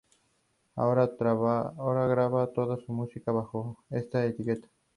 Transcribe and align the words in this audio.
Ahora 0.75 1.05
graba 2.07 2.51
toda 2.53 2.77
su 2.77 2.91
música 2.91 3.31
bajo 3.31 3.77
esta 3.91 4.25
etiqueta. 4.25 4.67